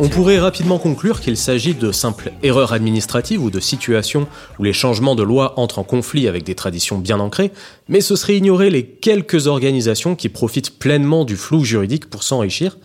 On 0.00 0.08
pourrait 0.08 0.38
rapidement 0.38 0.78
conclure 0.78 1.20
qu'il 1.20 1.36
s'agit 1.36 1.74
de 1.74 1.92
simples 1.92 2.32
erreurs 2.42 2.72
administratives 2.72 3.42
ou 3.42 3.50
de 3.50 3.58
situations 3.58 4.28
où 4.58 4.62
les 4.62 4.72
changements 4.72 5.14
de 5.14 5.22
loi 5.22 5.58
entrent 5.58 5.80
en 5.80 5.84
conflit 5.84 6.28
avec 6.28 6.44
des 6.44 6.54
traditions 6.54 6.98
bien 6.98 7.18
ancrées, 7.18 7.52
mais 7.88 8.00
ce 8.00 8.16
serait 8.16 8.36
ignorer 8.36 8.70
les 8.70 8.84
quelques 8.84 9.46
organisations 9.46 10.14
qui 10.14 10.28
profitent 10.28 10.78
pleinement 10.78 11.24
du 11.24 11.36
flou 11.36 11.64
juridique 11.64 12.10
pour 12.10 12.22
s'enrichir. 12.22 12.78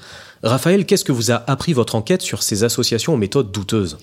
Raphaël, 0.43 0.85
qu'est-ce 0.85 1.05
que 1.05 1.11
vous 1.11 1.31
a 1.31 1.43
appris 1.47 1.73
votre 1.73 1.95
enquête 1.95 2.21
sur 2.21 2.43
ces 2.43 2.63
associations 2.63 3.13
aux 3.13 3.17
méthodes 3.17 3.51
douteuses? 3.51 3.97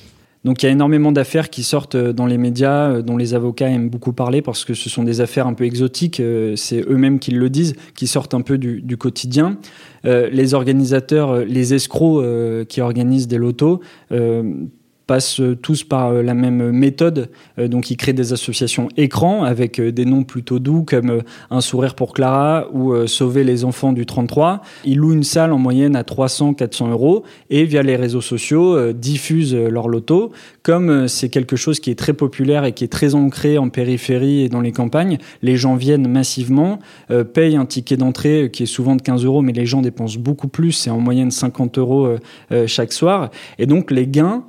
Donc 0.45 0.63
il 0.63 0.67
y 0.67 0.69
a 0.71 0.73
énormément 0.73 1.13
d'affaires 1.13 1.51
qui 1.51 1.63
sortent 1.63 1.97
euh, 1.97 2.13
dans 2.13 2.27
les 2.27 2.39
médias, 2.39 2.91
euh, 2.91 3.03
dont 3.03 3.17
les 3.17 3.35
avocats 3.35 3.69
aiment 3.69 3.91
beaucoup 3.91 4.13
parler 4.13 4.41
parce 4.41 4.65
que 4.65 4.73
ce 4.73 4.89
sont 4.89 5.03
des 5.03 5.21
affaires 5.21 5.47
un 5.47 5.53
peu 5.53 5.65
exotiques, 5.65 6.19
euh, 6.21 6.57
c'est 6.57 6.81
eux-mêmes 6.89 7.19
qui 7.19 7.31
le 7.33 7.51
disent, 7.51 7.75
qui 7.95 8.07
sortent 8.07 8.33
un 8.33 8.41
peu 8.41 8.57
du, 8.57 8.97
quotidien. 8.97 9.59
les 10.05 10.55
organisateurs, 10.55 11.45
les 11.45 11.75
escrocs 11.75 12.25
qui 12.69 12.81
organisent 12.81 13.29
des 13.29 13.39
lotos 13.39 13.81
passent 15.11 15.43
tous 15.61 15.83
par 15.83 16.13
euh, 16.13 16.23
la 16.23 16.35
même 16.35 16.71
méthode. 16.71 17.31
Euh, 17.59 17.67
donc, 17.67 17.91
ils 17.91 17.97
créent 17.97 18.13
des 18.13 18.33
associations 18.33 18.87
écrans 18.97 19.43
avec 19.43 19.81
euh, 19.81 19.91
des 19.91 20.05
noms 20.05 20.23
plutôt 20.23 20.61
doux 20.61 20.85
comme 20.85 21.23
Un 21.51 21.61
sourire 21.61 21.97
pour 21.97 22.13
Clara 22.13 22.69
ou 22.73 22.95
Sauver 23.09 23.43
les 23.43 23.65
enfants 23.65 23.93
du 23.93 24.07
33. 24.07 24.63
Ils 24.85 24.99
louent 24.99 25.13
une 25.13 25.25
salle 25.25 25.53
en 25.53 25.59
moyenne 25.59 25.97
à 25.97 26.05
300-400 26.05 26.93
euros 26.93 27.25
et 27.51 27.65
via 27.65 27.83
les 27.83 27.97
réseaux 27.97 28.21
sociaux 28.21 28.93
diffusent 28.93 29.55
leur 29.55 29.89
loto. 29.89 30.31
Comme 30.63 31.09
c'est 31.09 31.29
quelque 31.29 31.57
chose 31.57 31.81
qui 31.81 31.91
est 31.91 31.99
très 31.99 32.13
populaire 32.13 32.65
et 32.65 32.73
qui 32.73 32.85
est 32.85 32.89
très 32.89 33.17
ancré 33.17 33.59
en 33.59 33.69
périphérie 33.69 34.43
et 34.43 34.49
dans 34.49 34.61
les 34.61 34.73
campagnes, 34.73 35.19
les 35.43 35.57
gens 35.57 35.75
viennent 35.75 36.07
massivement, 36.07 36.79
payent 37.35 37.57
un 37.57 37.67
ticket 37.67 37.97
d'entrée 37.97 38.51
qui 38.53 38.65
est 38.65 38.67
souvent 38.67 38.95
de 38.95 39.03
15 39.03 39.25
euros, 39.25 39.43
mais 39.43 39.53
les 39.53 39.67
gens 39.67 39.81
dépensent 39.81 40.19
beaucoup 40.19 40.49
plus, 40.49 40.73
c'est 40.73 40.91
en 40.91 41.01
moyenne 41.01 41.31
50 41.31 41.79
euros 41.79 42.17
chaque 42.67 42.93
soir. 42.93 43.31
Et 43.59 43.67
donc 43.67 43.91
les 43.91 44.07
gains 44.07 44.45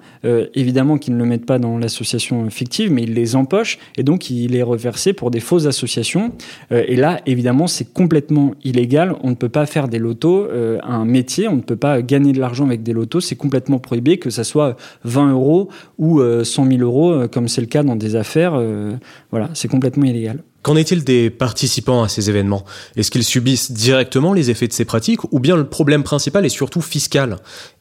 évidemment 0.53 0.97
qu'ils 0.97 1.13
ne 1.13 1.19
le 1.19 1.25
mettent 1.25 1.45
pas 1.45 1.59
dans 1.59 1.77
l'association 1.77 2.49
fictive, 2.49 2.91
mais 2.91 3.03
ils 3.03 3.13
les 3.13 3.35
empochent 3.35 3.79
et 3.97 4.03
donc 4.03 4.29
il 4.29 4.55
est 4.55 4.63
reversé 4.63 5.13
pour 5.13 5.31
des 5.31 5.39
fausses 5.39 5.65
associations. 5.65 6.33
Euh, 6.71 6.83
et 6.87 6.95
là, 6.95 7.21
évidemment, 7.25 7.67
c'est 7.67 7.93
complètement 7.93 8.53
illégal. 8.63 9.15
On 9.23 9.29
ne 9.29 9.35
peut 9.35 9.49
pas 9.49 9.65
faire 9.65 9.87
des 9.87 9.99
lotos 9.99 10.45
euh, 10.45 10.79
un 10.83 11.05
métier, 11.05 11.47
on 11.47 11.55
ne 11.55 11.61
peut 11.61 11.75
pas 11.75 12.01
gagner 12.01 12.33
de 12.33 12.39
l'argent 12.39 12.65
avec 12.65 12.83
des 12.83 12.93
lotos. 12.93 13.21
C'est 13.21 13.35
complètement 13.35 13.79
prohibé, 13.79 14.17
que 14.17 14.29
ça 14.29 14.43
soit 14.43 14.75
20 15.03 15.31
euros 15.31 15.69
ou 15.97 16.21
100 16.21 16.65
000 16.65 16.81
euros, 16.81 17.27
comme 17.31 17.47
c'est 17.47 17.61
le 17.61 17.67
cas 17.67 17.83
dans 17.83 17.95
des 17.95 18.15
affaires. 18.15 18.53
Euh, 18.55 18.93
voilà, 19.31 19.49
c'est 19.53 19.67
complètement 19.67 20.05
illégal. 20.05 20.43
Qu'en 20.61 20.75
est-il 20.75 21.03
des 21.03 21.31
participants 21.31 22.03
à 22.03 22.07
ces 22.07 22.29
événements? 22.29 22.63
Est-ce 22.95 23.09
qu'ils 23.09 23.23
subissent 23.23 23.71
directement 23.71 24.31
les 24.31 24.51
effets 24.51 24.67
de 24.67 24.73
ces 24.73 24.85
pratiques 24.85 25.23
ou 25.31 25.39
bien 25.39 25.55
le 25.55 25.67
problème 25.67 26.03
principal 26.03 26.45
est 26.45 26.49
surtout 26.49 26.81
fiscal? 26.81 27.37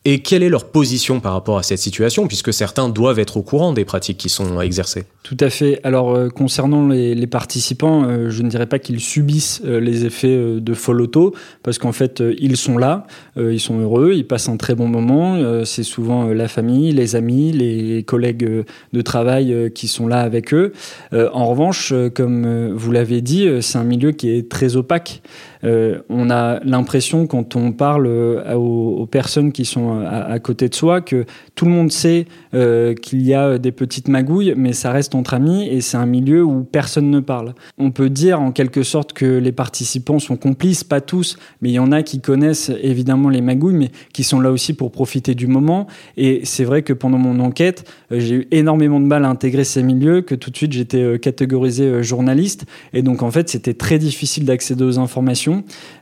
Et 0.06 0.20
quelle 0.20 0.42
est 0.42 0.48
leur 0.48 0.70
position 0.70 1.20
par 1.20 1.34
rapport 1.34 1.58
à 1.58 1.62
cette 1.62 1.78
situation 1.78 2.26
puisque 2.26 2.54
certains 2.54 2.88
doivent 2.88 3.18
être 3.18 3.36
au 3.36 3.42
courant 3.42 3.74
des 3.74 3.84
pratiques 3.84 4.16
qui 4.16 4.30
sont 4.30 4.58
exercées? 4.62 5.04
Tout 5.22 5.36
à 5.40 5.50
fait. 5.50 5.78
Alors 5.84 6.16
euh, 6.16 6.30
concernant 6.30 6.88
les, 6.88 7.26
participants, 7.26 8.04
euh, 8.04 8.30
je 8.30 8.42
ne 8.42 8.48
dirais 8.48 8.64
pas 8.64 8.78
qu'ils 8.78 9.00
subissent 9.00 9.60
euh, 9.66 9.78
les 9.78 10.06
effets 10.06 10.58
de 10.58 10.74
Foloto 10.74 11.34
parce 11.62 11.76
qu'en 11.78 11.92
fait 11.92 12.22
ils 12.38 12.56
sont 12.56 12.78
là, 12.78 13.06
ils 13.36 13.60
sont 13.60 13.78
heureux, 13.78 14.12
ils 14.14 14.26
passent 14.26 14.48
un 14.48 14.56
très 14.56 14.74
bon 14.74 14.88
moment. 14.88 15.64
C'est 15.64 15.82
souvent 15.82 16.28
la 16.28 16.48
famille, 16.48 16.92
les 16.92 17.14
amis, 17.14 17.52
les 17.52 18.02
collègues 18.02 18.64
de 18.92 19.02
travail 19.02 19.70
qui 19.74 19.86
sont 19.86 20.08
là 20.08 20.20
avec 20.20 20.54
eux. 20.54 20.72
en 21.12 21.46
revanche, 21.46 21.92
comme 22.14 22.72
vous 22.72 22.92
l'avez 22.92 23.20
dit, 23.20 23.48
c'est 23.60 23.78
un 23.78 23.84
milieu 23.84 24.12
qui 24.12 24.30
est 24.30 24.48
très 24.48 24.76
opaque. 24.76 25.22
On 25.62 26.30
a 26.30 26.60
l'impression 26.64 27.26
quand 27.26 27.56
on 27.56 27.72
parle 27.72 28.06
aux, 28.06 29.06
personnes 29.10 29.52
qui 29.52 29.64
sont 29.64 30.00
à, 30.00 30.38
côté 30.38 30.68
de 30.68 30.74
soi 30.74 31.00
que 31.00 31.24
tout 31.54 31.64
le 31.64 31.70
monde 31.70 31.90
sait 31.92 32.26
qu'il 32.52 33.22
y 33.22 33.34
a 33.34 33.58
des 33.58 33.72
petites 33.72 34.08
magouilles, 34.08 34.54
mais 34.56 34.72
ça 34.72 34.90
reste 34.90 35.14
entre 35.14 35.34
amis 35.34 35.68
et 35.68 35.80
c'est 35.80 35.96
un 35.96 36.06
milieu 36.06 36.42
où 36.42 36.64
personne 36.64 37.10
ne 37.10 37.20
parle. 37.20 37.54
On 37.78 37.90
peut 37.90 38.10
dire 38.10 38.40
en 38.40 38.52
quelque 38.52 38.82
sorte 38.82 39.12
que 39.12 39.38
les 39.38 39.52
participants 39.52 40.18
sont 40.18 40.36
complices, 40.36 40.84
pas 40.84 41.00
tous, 41.00 41.36
mais 41.60 41.70
il 41.70 41.74
y 41.74 41.78
en 41.78 41.92
a 41.92 42.02
qui 42.02 42.20
connaissent 42.20 42.70
évidemment 42.82 43.28
les 43.28 43.40
magouilles, 43.40 43.74
mais 43.74 43.90
qui 44.12 44.24
sont 44.24 44.40
là 44.40 44.50
aussi 44.50 44.72
pour 44.72 44.90
profiter 44.90 45.34
du 45.34 45.46
moment. 45.46 45.86
Et 46.16 46.40
c'est 46.44 46.64
vrai 46.64 46.82
que 46.82 46.92
pendant 46.92 47.18
mon 47.18 47.40
enquête, 47.40 47.88
euh, 48.12 48.20
j'ai 48.20 48.34
eu 48.34 48.48
énormément 48.50 49.00
de 49.00 49.06
mal 49.06 49.24
à 49.24 49.28
intégrer 49.28 49.64
ces 49.64 49.82
milieux, 49.82 50.22
que 50.22 50.34
tout 50.34 50.50
de 50.50 50.56
suite 50.56 50.72
j'étais 50.72 51.02
euh, 51.02 51.18
catégorisé 51.18 51.84
euh, 51.84 52.02
journaliste. 52.02 52.66
Et 52.92 53.02
donc 53.02 53.22
en 53.22 53.30
fait, 53.30 53.48
c'était 53.48 53.74
très 53.74 53.98
difficile 53.98 54.44
d'accéder 54.44 54.84
aux 54.84 54.98
informations 54.98 55.49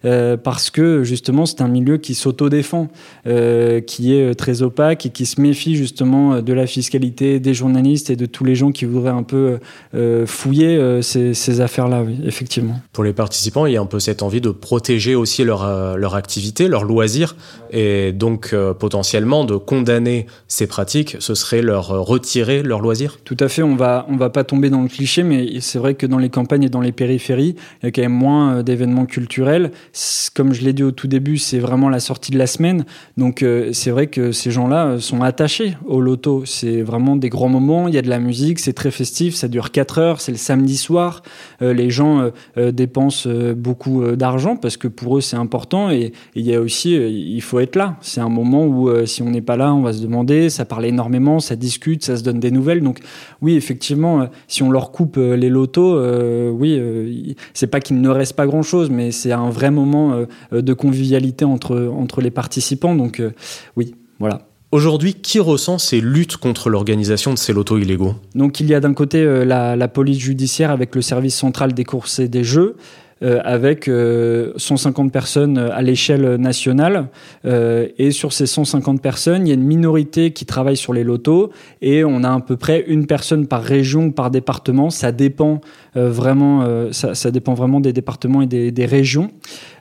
parce 0.02 0.70
que 0.70 1.04
justement, 1.04 1.46
c'est 1.46 1.60
un 1.60 1.68
milieu 1.68 1.98
qui 1.98 2.14
s'auto-défend, 2.14 2.88
qui 3.24 4.14
est 4.14 4.34
très 4.34 4.62
opaque 4.62 5.06
et 5.06 5.10
qui 5.10 5.26
se 5.26 5.40
méfie 5.40 5.76
justement 5.76 6.40
de 6.40 6.52
la 6.52 6.66
fiscalité, 6.66 7.40
des 7.40 7.54
journalistes 7.54 8.10
et 8.10 8.16
de 8.16 8.26
tous 8.26 8.44
les 8.44 8.54
gens 8.54 8.70
qui 8.72 8.84
voudraient 8.84 9.10
un 9.10 9.22
peu 9.22 9.58
fouiller 10.26 11.00
ces, 11.02 11.34
ces 11.34 11.60
affaires-là, 11.60 12.02
oui, 12.02 12.18
effectivement. 12.24 12.80
Pour 12.92 13.04
les 13.04 13.12
participants, 13.12 13.66
il 13.66 13.74
y 13.74 13.76
a 13.76 13.80
un 13.80 13.86
peu 13.86 14.00
cette 14.00 14.22
envie 14.22 14.40
de 14.40 14.50
protéger 14.50 15.14
aussi 15.14 15.44
leur, 15.44 15.96
leur 15.96 16.14
activité, 16.14 16.68
leur 16.68 16.84
loisir, 16.84 17.36
et 17.70 18.12
donc 18.12 18.54
potentiellement 18.78 19.44
de 19.44 19.56
condamner 19.56 20.26
ces 20.46 20.66
pratiques, 20.66 21.16
ce 21.18 21.34
serait 21.34 21.62
leur 21.62 21.88
retirer 21.88 22.62
leur 22.62 22.80
loisir? 22.80 23.18
Tout 23.24 23.36
à 23.40 23.48
fait, 23.48 23.62
on 23.62 23.76
va, 23.76 24.06
on 24.08 24.16
va 24.16 24.30
pas 24.30 24.44
tomber 24.44 24.70
dans 24.70 24.82
le 24.82 24.88
cliché, 24.88 25.22
mais 25.22 25.60
c'est 25.60 25.78
vrai 25.78 25.94
que 25.94 26.06
dans 26.06 26.18
les 26.18 26.28
campagnes 26.28 26.64
et 26.64 26.68
dans 26.68 26.80
les 26.80 26.92
périphéries, 26.92 27.56
il 27.82 27.86
y 27.86 27.88
a 27.88 27.90
quand 27.90 28.02
même 28.02 28.12
moins 28.12 28.56
euh, 28.56 28.62
d'événements 28.62 29.06
culturels. 29.06 29.38
Comme 30.35 30.52
je 30.52 30.62
l'ai 30.62 30.73
dit 30.73 30.83
au 30.83 30.90
tout 30.90 31.09
début, 31.09 31.38
c'est 31.38 31.59
vraiment 31.59 31.88
la 31.88 32.00
sortie 32.00 32.30
de 32.30 32.38
la 32.38 32.47
semaine. 32.47 32.85
Donc 33.16 33.42
euh, 33.42 33.71
c'est 33.73 33.90
vrai 33.90 34.07
que 34.07 34.33
ces 34.33 34.50
gens-là 34.50 34.87
euh, 34.87 35.00
sont 35.00 35.23
attachés 35.23 35.76
au 35.87 36.00
loto. 36.00 36.45
C'est 36.45 36.83
vraiment 36.83 37.16
des 37.16 37.28
grands 37.28 37.49
moments, 37.49 37.88
il 37.88 37.95
y 37.95 37.99
a 37.99 38.02
de 38.02 38.09
la 38.09 38.18
musique, 38.18 38.59
c'est 38.59 38.73
très 38.73 38.90
festif, 38.90 39.35
ça 39.35 39.49
dure 39.49 39.71
4 39.71 39.99
heures, 39.99 40.21
c'est 40.21 40.33
le 40.33 40.38
samedi 40.38 40.76
soir. 40.76 41.23
les 41.61 41.90
gens 41.90 42.30
dépensent 42.57 43.28
beaucoup 43.57 44.04
d'argent 44.16 44.57
parce 44.57 44.76
que 44.76 44.88
pour 44.88 45.18
eux 45.18 45.21
c'est 45.21 45.37
important 45.37 45.90
et 45.90 46.12
il 46.35 46.47
y 46.47 46.54
a 46.54 46.61
aussi, 46.61 46.95
il 46.95 47.40
faut 47.40 47.61
être 47.61 47.76
là. 47.76 47.97
C'est 48.00 48.21
un 48.21 48.28
moment 48.28 48.66
où 48.66 48.90
si 49.07 49.23
on 49.23 49.30
n'est 49.30 49.42
pas 49.42 49.57
là, 49.57 49.75
on 49.75 49.83
va 49.83 49.92
se 49.92 50.02
demander, 50.02 50.50
ça 50.50 50.64
parle 50.64 50.87
énormément, 50.87 51.40
ça 51.40 51.57
discute, 51.57 52.04
ça 52.04 52.16
se 52.16 52.23
donne 52.23 52.40
des 52.40 52.50
nouvelles. 52.50 52.83
Donc 52.83 53.00
oui, 53.42 53.57
effectivement, 53.57 54.23
euh, 54.23 54.26
si 54.47 54.62
on 54.62 54.71
leur 54.71 54.90
coupe 54.90 55.16
euh, 55.16 55.37
les 55.37 55.49
lotos, 55.49 55.97
euh, 55.97 56.50
oui, 56.50 57.37
c'est 57.54 57.66
pas 57.66 57.80
qu'il 57.80 58.00
ne 58.00 58.09
reste 58.09 58.35
pas 58.35 58.47
grand-chose, 58.47 58.90
mais 58.90 59.11
c'est 59.11 59.27
un 59.32 59.50
vrai 59.50 59.70
moment 59.70 60.25
de 60.52 60.73
convivialité 60.73 61.44
entre, 61.44 61.92
entre 61.92 62.20
les 62.20 62.30
participants. 62.30 62.94
Donc 62.94 63.23
oui, 63.76 63.94
voilà. 64.18 64.42
Aujourd'hui, 64.70 65.14
qui 65.14 65.40
ressent 65.40 65.78
ces 65.78 66.00
luttes 66.00 66.37
contre 66.37 66.68
l'organisation 66.68 67.32
de 67.32 67.38
ces 67.38 67.52
lotos 67.52 67.78
illégaux? 67.78 68.14
Donc 68.35 68.61
il 68.61 68.66
y 68.66 68.75
a 68.75 68.80
d'un 68.80 68.94
côté 68.94 69.25
la, 69.44 69.76
la, 69.76 69.88
police 69.88 70.18
judiciaire 70.18 70.70
avec 70.70 70.94
le 70.94 71.02
service 71.02 71.35
central 71.35 71.73
des 71.73 71.85
courses 71.85 72.18
et 72.18 72.28
des 72.28 72.44
jeux, 72.44 72.76
euh, 73.25 73.40
avec 73.42 73.87
150 73.87 75.08
euh, 75.08 75.11
personnes 75.11 75.58
à 75.58 75.82
l'échelle 75.82 76.37
nationale. 76.37 77.08
Euh, 77.47 77.88
et 77.99 78.12
sur 78.12 78.32
ces 78.32 78.47
150 78.47 79.02
personnes, 79.02 79.44
il 79.44 79.49
y 79.49 79.50
a 79.50 79.54
une 79.54 79.64
minorité 79.64 80.30
qui 80.30 80.47
travaille 80.47 80.76
sur 80.76 80.92
les 80.92 81.02
lotos 81.02 81.50
et 81.82 82.04
on 82.04 82.23
a 82.23 82.32
à 82.32 82.38
peu 82.38 82.56
près 82.56 82.85
une 82.87 83.08
personne 83.08 83.49
par 83.49 83.64
région 83.64 84.06
ou 84.06 84.12
par 84.12 84.30
département. 84.30 84.90
Ça 84.90 85.11
dépend 85.11 85.61
vraiment, 85.98 86.88
ça, 86.92 87.14
ça, 87.14 87.30
dépend 87.30 87.54
vraiment 87.54 87.80
des 87.80 87.92
départements 87.92 88.42
et 88.42 88.46
des, 88.46 88.86
régions. 88.86 89.30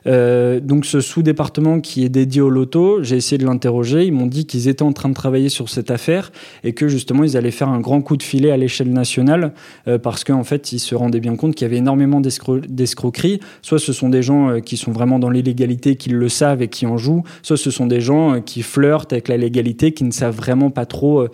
Euh, 0.06 0.60
donc 0.60 0.86
ce 0.86 1.00
sous-département 1.00 1.80
qui 1.80 2.04
est 2.04 2.08
dédié 2.08 2.40
au 2.40 2.50
loto, 2.50 3.02
j'ai 3.02 3.16
essayé 3.16 3.38
de 3.38 3.44
l'interroger. 3.44 4.04
Ils 4.04 4.12
m'ont 4.12 4.26
dit 4.26 4.46
qu'ils 4.46 4.68
étaient 4.68 4.82
en 4.82 4.92
train 4.92 5.08
de 5.08 5.14
travailler 5.14 5.48
sur 5.48 5.68
cette 5.68 5.90
affaire 5.90 6.32
et 6.64 6.72
que 6.72 6.88
justement 6.88 7.24
ils 7.24 7.36
allaient 7.36 7.50
faire 7.50 7.68
un 7.68 7.80
grand 7.80 8.00
coup 8.00 8.16
de 8.16 8.22
filet 8.22 8.50
à 8.50 8.56
l'échelle 8.56 8.90
nationale 8.92 9.52
euh, 9.86 9.98
parce 9.98 10.24
qu'en 10.24 10.44
fait 10.44 10.72
ils 10.72 10.78
se 10.78 10.94
rendaient 10.94 11.20
bien 11.20 11.36
compte 11.36 11.54
qu'il 11.54 11.66
y 11.66 11.70
avait 11.70 11.78
énormément 11.78 12.20
d'escroqueries. 12.20 13.40
Soit 13.62 13.78
ce 13.78 13.92
sont 13.92 14.08
des 14.08 14.22
gens 14.22 14.50
euh, 14.50 14.60
qui 14.60 14.76
sont 14.76 14.92
vraiment 14.92 15.18
dans 15.18 15.30
l'illégalité, 15.30 15.96
qui 15.96 16.10
le 16.10 16.28
savent 16.28 16.62
et 16.62 16.68
qui 16.68 16.86
en 16.86 16.96
jouent, 16.96 17.24
soit 17.42 17.56
ce 17.56 17.70
sont 17.70 17.86
des 17.86 18.00
gens 18.00 18.40
qui 18.40 18.62
flirtent 18.62 19.12
avec 19.12 19.28
la 19.28 19.36
légalité, 19.36 19.92
qui 19.92 20.04
ne 20.04 20.10
savent 20.10 20.36
vraiment 20.36 20.70
pas 20.70 20.86
trop 20.86 21.26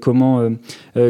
comment, 0.00 0.50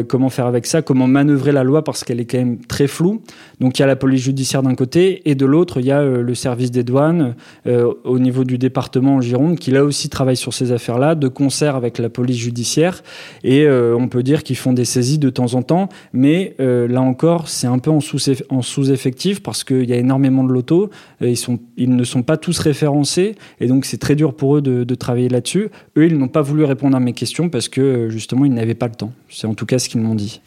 comment 0.07 0.29
faire 0.29 0.45
avec 0.45 0.65
ça, 0.65 0.81
comment 0.81 1.07
manœuvrer 1.07 1.51
la 1.51 1.63
loi 1.63 1.83
parce 1.83 2.03
qu'elle 2.03 2.19
est 2.19 2.25
quand 2.25 2.37
même 2.37 2.57
très 2.59 2.80
floue. 2.87 3.21
Donc 3.59 3.79
il 3.79 3.81
y 3.81 3.83
a 3.83 3.87
la 3.87 3.95
police 3.95 4.23
judiciaire 4.23 4.63
d'un 4.63 4.75
côté 4.75 5.21
et 5.29 5.35
de 5.35 5.45
l'autre 5.45 5.79
il 5.79 5.85
y 5.85 5.91
a 5.91 6.03
le 6.03 6.35
service 6.35 6.71
des 6.71 6.83
douanes 6.83 7.35
euh, 7.67 7.93
au 8.03 8.19
niveau 8.19 8.43
du 8.43 8.57
département 8.57 9.15
en 9.15 9.21
Gironde, 9.21 9.57
qui 9.57 9.71
là 9.71 9.83
aussi 9.83 10.09
travaille 10.09 10.37
sur 10.37 10.53
ces 10.53 10.71
affaires-là, 10.71 11.15
de 11.15 11.27
concert 11.27 11.75
avec 11.75 11.97
la 11.97 12.09
police 12.09 12.37
judiciaire. 12.37 13.03
Et 13.43 13.65
euh, 13.65 13.95
on 13.97 14.07
peut 14.07 14.23
dire 14.23 14.43
qu'ils 14.43 14.57
font 14.57 14.73
des 14.73 14.85
saisies 14.85 15.19
de 15.19 15.29
temps 15.29 15.53
en 15.53 15.61
temps, 15.61 15.89
mais 16.13 16.55
euh, 16.59 16.87
là 16.87 17.01
encore, 17.01 17.47
c'est 17.47 17.67
un 17.67 17.79
peu 17.79 17.91
en 17.91 18.61
sous-effectif 18.61 19.41
parce 19.41 19.63
qu'il 19.63 19.89
y 19.89 19.93
a 19.93 19.97
énormément 19.97 20.43
de 20.43 20.51
lotos. 20.51 20.89
ils, 21.21 21.37
ils 21.77 21.95
ne 21.95 22.03
sont 22.03 22.23
pas 22.23 22.37
tous 22.37 22.59
référencés 22.59 23.35
et 23.59 23.67
donc 23.67 23.85
c'est 23.85 23.97
très 23.97 24.15
dur 24.15 24.33
pour 24.33 24.57
eux 24.57 24.61
de 24.61 24.95
travailler 24.95 25.29
là-dessus. 25.29 25.69
Eux, 25.97 26.05
ils 26.05 26.17
n'ont 26.17 26.27
pas 26.27 26.41
voulu 26.41 26.63
répondre 26.63 26.95
à 26.95 26.99
mes 26.99 27.13
questions 27.13 27.49
parce 27.49 27.69
que 27.69 28.09
justement, 28.09 28.45
ils 28.45 28.53
n'avaient 28.53 28.75
pas 28.75 28.87
le 28.87 28.95
temps. 28.95 29.13
C'est 29.29 29.47
en 29.47 29.53
tout 29.53 29.65
cas 29.65 29.79
ce 29.79 29.89
qu'ils 29.89 30.01
m'ont 30.01 30.15
dit. 30.15 30.41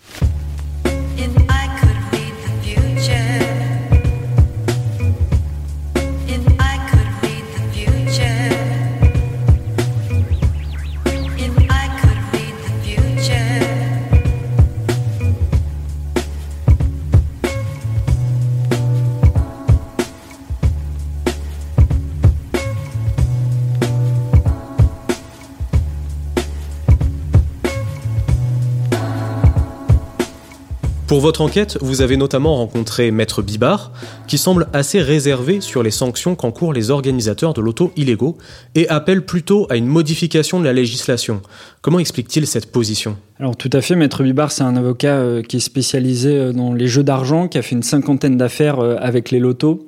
Pour 31.14 31.20
votre 31.20 31.42
enquête, 31.42 31.78
vous 31.80 32.00
avez 32.00 32.16
notamment 32.16 32.56
rencontré 32.56 33.12
Maître 33.12 33.40
Bibard, 33.40 33.92
qui 34.26 34.36
semble 34.36 34.66
assez 34.72 35.00
réservé 35.00 35.60
sur 35.60 35.84
les 35.84 35.92
sanctions 35.92 36.34
qu'encourent 36.34 36.72
les 36.72 36.90
organisateurs 36.90 37.54
de 37.54 37.60
l'auto 37.60 37.92
illégaux 37.94 38.36
et 38.74 38.88
appelle 38.88 39.24
plutôt 39.24 39.68
à 39.70 39.76
une 39.76 39.86
modification 39.86 40.58
de 40.58 40.64
la 40.64 40.72
législation. 40.72 41.40
Comment 41.82 42.00
explique-t-il 42.00 42.48
cette 42.48 42.72
position? 42.72 43.16
Alors 43.38 43.54
tout 43.54 43.70
à 43.72 43.80
fait, 43.80 43.94
Maître 43.94 44.24
Bibard, 44.24 44.50
c'est 44.50 44.64
un 44.64 44.74
avocat 44.74 45.14
euh, 45.14 45.42
qui 45.42 45.58
est 45.58 45.60
spécialisé 45.60 46.36
euh, 46.36 46.52
dans 46.52 46.72
les 46.72 46.88
jeux 46.88 47.04
d'argent, 47.04 47.46
qui 47.46 47.58
a 47.58 47.62
fait 47.62 47.76
une 47.76 47.84
cinquantaine 47.84 48.36
d'affaires 48.36 48.80
euh, 48.80 48.96
avec 48.98 49.30
les 49.30 49.38
lotos. 49.38 49.86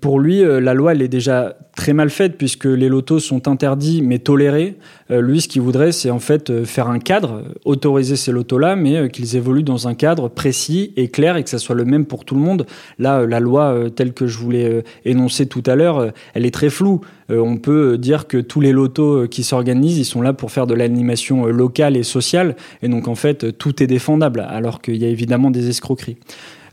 Pour 0.00 0.20
lui, 0.20 0.42
la 0.42 0.74
loi, 0.74 0.92
elle 0.92 1.02
est 1.02 1.08
déjà 1.08 1.56
très 1.76 1.92
mal 1.94 2.10
faite 2.10 2.36
puisque 2.36 2.66
les 2.66 2.90
lotos 2.90 3.20
sont 3.20 3.48
interdits 3.48 4.02
mais 4.02 4.18
tolérés. 4.18 4.76
lui, 5.08 5.40
ce 5.40 5.48
qu'il 5.48 5.62
voudrait, 5.62 5.92
c'est 5.92 6.10
en 6.10 6.18
fait 6.18 6.64
faire 6.64 6.88
un 6.88 6.98
cadre, 6.98 7.44
autoriser 7.64 8.16
ces 8.16 8.32
lotos-là, 8.32 8.76
mais 8.76 9.08
qu'ils 9.08 9.36
évoluent 9.36 9.62
dans 9.62 9.88
un 9.88 9.94
cadre 9.94 10.28
précis 10.28 10.92
et 10.96 11.08
clair 11.08 11.36
et 11.36 11.44
que 11.44 11.48
ça 11.48 11.58
soit 11.58 11.74
le 11.74 11.86
même 11.86 12.04
pour 12.04 12.26
tout 12.26 12.34
le 12.34 12.42
monde. 12.42 12.66
Là, 12.98 13.24
la 13.24 13.40
loi 13.40 13.76
telle 13.94 14.12
que 14.12 14.26
je 14.26 14.36
voulais 14.36 14.84
énoncer 15.06 15.46
tout 15.46 15.62
à 15.64 15.74
l'heure, 15.74 16.12
elle 16.34 16.44
est 16.44 16.54
très 16.54 16.68
floue. 16.68 17.00
on 17.30 17.56
peut 17.56 17.96
dire 17.96 18.26
que 18.26 18.36
tous 18.36 18.60
les 18.60 18.72
lotos 18.72 19.26
qui 19.28 19.42
s'organisent, 19.42 19.98
ils 19.98 20.04
sont 20.04 20.20
là 20.20 20.34
pour 20.34 20.50
faire 20.50 20.66
de 20.66 20.74
l'animation 20.74 21.46
locale 21.46 21.96
et 21.96 22.02
sociale 22.02 22.56
et 22.82 22.88
donc 22.88 23.08
en 23.08 23.14
fait 23.14 23.56
tout 23.56 23.82
est 23.82 23.86
défendable, 23.86 24.46
alors 24.48 24.82
qu'il 24.82 24.96
y 24.96 25.04
a 25.06 25.08
évidemment 25.08 25.50
des 25.50 25.70
escroqueries. 25.70 26.18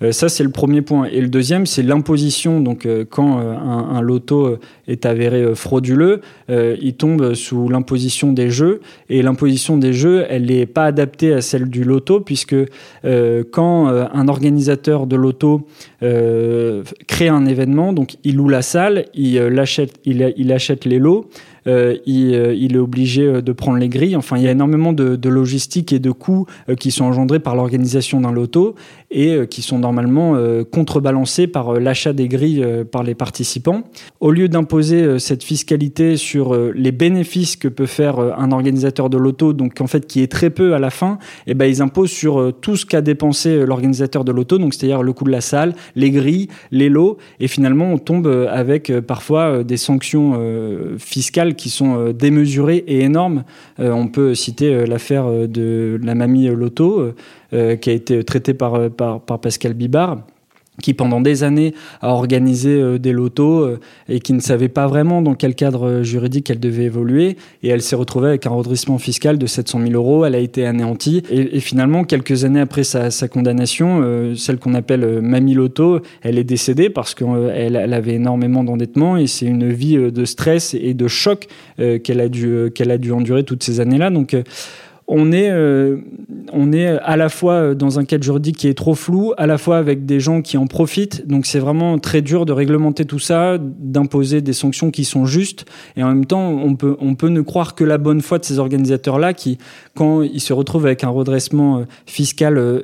Euh, 0.04 0.12
ça, 0.12 0.30
c'est 0.30 0.44
le 0.44 0.50
premier 0.50 0.82
point. 0.82 1.06
Et 1.06 1.22
le 1.22 1.27
deuxième, 1.27 1.66
c'est 1.66 1.84
l'imposition. 1.84 2.60
Donc, 2.60 2.86
euh, 2.86 3.06
quand 3.10 3.39
euh, 3.39 3.56
un, 3.56 4.01
loto 4.01 4.58
est 4.88 5.06
avéré 5.06 5.56
frauduleux, 5.56 6.22
il 6.50 6.94
tombe 6.94 7.34
sous 7.34 7.68
l'imposition 7.68 8.32
des 8.32 8.50
jeux. 8.50 8.80
Et 9.10 9.22
l'imposition 9.22 9.77
des 9.77 9.92
jeux, 9.92 10.25
elle 10.30 10.46
n'est 10.46 10.66
pas 10.66 10.86
adaptée 10.86 11.34
à 11.34 11.42
celle 11.42 11.70
du 11.70 11.84
loto, 11.84 12.22
puisque 12.22 12.56
quand 13.51 13.88
un 13.88 14.27
organisateur 14.27 15.08
de 15.08 15.16
loto 15.18 15.68
crée 16.00 17.27
un 17.27 17.46
événement, 17.46 17.92
donc 17.92 18.16
il 18.24 18.38
loue 18.38 18.48
la 18.48 18.62
salle, 18.62 19.06
il, 19.13 19.39
achète, 19.60 19.96
il, 20.06 20.34
il 20.38 20.54
achète 20.54 20.86
les 20.86 21.00
lots, 21.00 21.30
il, 21.68 22.56
il, 22.58 22.76
est 22.76 22.80
obligé 22.80 23.42
de 23.42 23.52
prendre 23.52 23.78
les 23.78 23.90
grilles. 23.90 24.16
Enfin, 24.16 24.38
il 24.38 24.44
y 24.44 24.48
a 24.48 24.52
énormément 24.52 24.94
de, 24.94 25.16
de 25.16 25.30
logistique 25.30 25.94
et 25.94 26.00
de 26.00 26.12
coûts 26.12 26.46
qui 26.80 26.92
sont 26.92 27.06
engendrés 27.06 27.40
par 27.40 27.56
l'organisation 27.56 28.22
d'un 28.22 28.32
loto 28.32 28.76
et 29.12 29.48
qui 29.50 29.62
sont 29.62 29.80
normalement 29.80 30.36
contrebalancés 30.72 31.48
par 31.48 31.80
l'achat 31.80 32.14
des 32.14 32.28
grilles 32.28 32.66
par 32.92 33.04
les 33.04 33.16
participants. 33.16 33.84
Au 34.20 34.32
lieu 34.32 34.50
d'imposer 34.50 35.20
cette 35.20 35.44
fiscalité 35.44 36.18
sur 36.18 36.56
les 36.56 36.92
bénéfices 36.92 37.56
que 37.56 37.68
peut 37.68 37.86
faire 37.86 38.20
un 38.20 38.52
organisateur 38.52 39.10
de 39.10 39.18
loto, 39.18 39.54
donc 39.54 39.80
en 39.82 39.88
fait 39.88 40.08
qui 40.08 40.22
est 40.22 40.32
très 40.32 40.50
peu 40.50 40.74
à 40.74 40.80
la 40.80 40.90
fin, 40.90 41.20
et 41.46 41.52
eh 41.52 41.54
ben 41.54 41.66
ils 41.66 41.82
imposent 41.82 42.12
sur 42.12 42.54
tout 42.62 42.76
ce 42.76 42.86
qu'a 42.86 43.02
dépensé 43.02 43.66
l'organisateur 43.66 44.24
de 44.24 44.32
loto, 44.32 44.58
donc 44.58 44.74
c'est-à-dire 44.74 45.04
le 45.04 45.14
coût 45.14 45.26
de 45.26 45.32
la 45.32 45.42
salle, 45.42 45.74
les 45.96 46.12
grilles, 46.12 46.48
les 46.72 46.90
lots, 46.90 47.18
et 47.40 47.48
finalement 47.48 47.92
on 47.92 47.98
tombe 47.98 48.28
avec 48.50 48.92
parfois 49.02 49.64
des 49.64 49.78
sanctions 49.78 50.40
fiscales 50.98 51.56
qui 51.58 51.70
sont 51.70 52.12
démesurées 52.12 52.84
et 52.88 53.02
énormes. 53.02 53.44
on 53.80 54.08
peut 54.08 54.36
citer 54.36 54.86
l'affaire 54.86 55.30
de 55.48 56.00
la 56.02 56.16
mamie 56.16 56.48
Loto, 56.48 57.14
qui 57.52 57.90
a 57.90 57.94
été 57.94 58.24
traitée 58.24 58.54
par 58.54 58.90
Pascal 59.42 59.74
Bibard 59.74 60.20
qui 60.81 60.93
pendant 60.93 61.22
des 61.22 61.43
années 61.43 61.74
a 62.01 62.10
organisé 62.10 62.69
euh, 62.69 63.00
des 63.00 63.12
lotos 63.12 63.62
euh, 63.62 63.79
et 64.10 64.19
qui 64.19 64.34
ne 64.34 64.39
savait 64.39 64.69
pas 64.69 64.88
vraiment 64.88 65.22
dans 65.22 65.34
quel 65.34 65.55
cadre 65.55 65.88
euh, 65.88 66.03
juridique 66.03 66.50
elle 66.50 66.60
devait 66.60 66.84
évoluer. 66.84 67.38
Et 67.63 67.69
elle 67.69 67.81
s'est 67.81 67.96
retrouvée 67.96 68.29
avec 68.29 68.46
un 68.46 68.51
redressement 68.51 68.98
fiscal 68.98 69.38
de 69.38 69.46
700 69.48 69.81
000 69.81 69.93
euros. 69.93 70.25
Elle 70.25 70.36
a 70.36 70.39
été 70.39 70.65
anéantie. 70.65 71.24
Et, 71.29 71.60
finalement, 71.60 72.03
quelques 72.03 72.46
années 72.46 72.60
après 72.60 72.84
sa, 72.84 73.12
sa 73.12 73.27
condamnation, 73.27 74.34
celle 74.36 74.57
qu'on 74.57 74.74
appelle 74.74 75.22
Mamie 75.22 75.53
Loto, 75.53 76.01
elle 76.22 76.38
est 76.38 76.43
décédée 76.43 76.89
parce 76.89 77.15
qu'elle 77.15 77.75
elle 77.75 77.93
avait 77.93 78.13
énormément 78.13 78.63
d'endettement 78.63 79.17
et 79.17 79.27
c'est 79.27 79.46
une 79.46 79.72
vie 79.72 79.98
de 79.98 80.25
stress 80.25 80.74
et 80.74 80.93
de 80.93 81.07
choc 81.07 81.48
qu'elle 81.77 82.22
a 82.22 82.29
dû 82.29 82.69
qu'elle 82.74 82.91
a 82.91 82.98
dû 82.98 83.12
endurer 83.12 83.43
toutes 83.43 83.63
ces 83.63 83.79
années-là. 83.79 84.10
Donc 84.10 84.36
on 85.08 85.32
est, 85.32 85.50
euh, 85.50 85.98
on 86.52 86.74
est 86.74 86.88
à 86.88 87.16
la 87.16 87.30
fois 87.30 87.76
dans 87.76 87.98
un 87.98 88.04
cadre 88.04 88.24
juridique 88.24 88.58
qui 88.58 88.68
est 88.68 88.74
trop 88.74 88.94
flou, 88.94 89.34
à 89.38 89.48
la 89.48 89.58
fois 89.58 89.78
avec 89.78 90.06
des 90.06 90.20
gens 90.20 90.42
qui 90.42 90.58
en 90.58 90.68
profitent. 90.68 91.26
Donc 91.28 91.46
c'est 91.46 91.60
vraiment 91.60 91.98
très 91.98 92.22
dur 92.22 92.46
de 92.46 92.52
réglementer 92.52 93.06
tout 93.06 93.20
ça, 93.20 93.58
d'imposer 93.58 94.42
des 94.42 94.52
sanctions 94.52 94.92
qui 94.92 95.06
sont 95.06 95.26
justes. 95.26 95.66
Et 95.96 96.04
en 96.04 96.10
même 96.10 96.26
temps, 96.26 96.50
on 96.50 96.76
peut, 96.76 96.98
on 97.00 97.16
peut 97.16 97.30
ne 97.30 97.42
croire 97.42 97.74
que 97.74 97.86
la 97.86 97.98
bonne 97.98 98.22
foi 98.22 98.38
de 98.38 98.46
ces 98.46 98.60
organisateurs-là 98.60 99.34
qui, 99.34 99.58
quand 99.96 100.24
ils 100.24 100.42
se 100.42 100.52
retrouvent 100.52 100.86
avec 100.86 101.06
un 101.06 101.10
redressement 101.10 101.80
euh, 101.80 101.84
fiscal 102.06 102.58
euh, 102.58 102.82